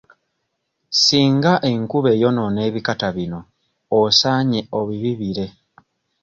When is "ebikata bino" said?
2.67-3.39